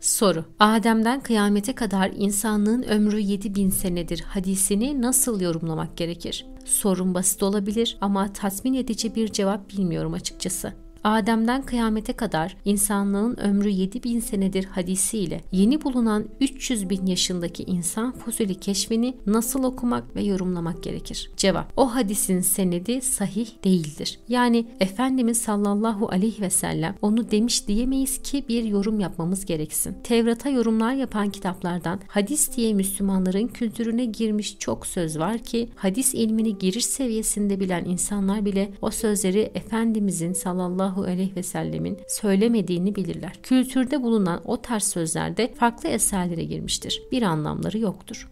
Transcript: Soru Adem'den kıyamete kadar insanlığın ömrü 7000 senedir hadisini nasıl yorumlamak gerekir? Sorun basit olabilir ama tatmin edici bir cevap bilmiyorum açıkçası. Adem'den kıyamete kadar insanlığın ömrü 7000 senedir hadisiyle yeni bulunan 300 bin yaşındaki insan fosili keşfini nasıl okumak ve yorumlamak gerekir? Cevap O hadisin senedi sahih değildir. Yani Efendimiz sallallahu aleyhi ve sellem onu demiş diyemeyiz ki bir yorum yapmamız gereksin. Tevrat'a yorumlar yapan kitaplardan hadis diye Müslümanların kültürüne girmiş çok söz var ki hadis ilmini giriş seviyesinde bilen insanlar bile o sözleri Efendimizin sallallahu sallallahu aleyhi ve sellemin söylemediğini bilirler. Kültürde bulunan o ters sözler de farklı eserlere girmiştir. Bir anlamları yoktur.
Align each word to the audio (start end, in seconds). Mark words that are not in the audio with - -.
Soru 0.00 0.44
Adem'den 0.60 1.20
kıyamete 1.20 1.74
kadar 1.74 2.10
insanlığın 2.16 2.82
ömrü 2.82 3.20
7000 3.20 3.70
senedir 3.70 4.20
hadisini 4.20 5.02
nasıl 5.02 5.40
yorumlamak 5.40 5.96
gerekir? 5.96 6.46
Sorun 6.64 7.14
basit 7.14 7.42
olabilir 7.42 7.96
ama 8.00 8.32
tatmin 8.32 8.74
edici 8.74 9.14
bir 9.14 9.32
cevap 9.32 9.70
bilmiyorum 9.70 10.12
açıkçası. 10.12 10.72
Adem'den 11.04 11.62
kıyamete 11.62 12.12
kadar 12.12 12.56
insanlığın 12.64 13.36
ömrü 13.40 13.70
7000 13.70 14.20
senedir 14.20 14.64
hadisiyle 14.64 15.40
yeni 15.52 15.82
bulunan 15.82 16.24
300 16.40 16.90
bin 16.90 17.06
yaşındaki 17.06 17.62
insan 17.62 18.12
fosili 18.12 18.54
keşfini 18.54 19.16
nasıl 19.26 19.64
okumak 19.64 20.16
ve 20.16 20.22
yorumlamak 20.22 20.82
gerekir? 20.82 21.30
Cevap 21.36 21.72
O 21.76 21.94
hadisin 21.94 22.40
senedi 22.40 23.00
sahih 23.00 23.64
değildir. 23.64 24.18
Yani 24.28 24.66
Efendimiz 24.80 25.38
sallallahu 25.38 26.08
aleyhi 26.08 26.42
ve 26.42 26.50
sellem 26.50 26.94
onu 27.02 27.30
demiş 27.30 27.68
diyemeyiz 27.68 28.22
ki 28.22 28.44
bir 28.48 28.64
yorum 28.64 29.00
yapmamız 29.00 29.44
gereksin. 29.44 29.96
Tevrat'a 30.04 30.48
yorumlar 30.48 30.94
yapan 30.94 31.30
kitaplardan 31.30 32.00
hadis 32.08 32.56
diye 32.56 32.74
Müslümanların 32.74 33.48
kültürüne 33.48 34.04
girmiş 34.04 34.58
çok 34.58 34.86
söz 34.86 35.18
var 35.18 35.38
ki 35.38 35.68
hadis 35.76 36.14
ilmini 36.14 36.58
giriş 36.58 36.86
seviyesinde 36.86 37.60
bilen 37.60 37.84
insanlar 37.84 38.44
bile 38.44 38.72
o 38.82 38.90
sözleri 38.90 39.50
Efendimizin 39.54 40.32
sallallahu 40.32 40.91
sallallahu 40.92 41.12
aleyhi 41.12 41.36
ve 41.36 41.42
sellemin 41.42 41.98
söylemediğini 42.08 42.96
bilirler. 42.96 43.32
Kültürde 43.42 44.02
bulunan 44.02 44.40
o 44.44 44.62
ters 44.62 44.92
sözler 44.92 45.36
de 45.36 45.54
farklı 45.54 45.88
eserlere 45.88 46.44
girmiştir. 46.44 47.02
Bir 47.12 47.22
anlamları 47.22 47.78
yoktur. 47.78 48.28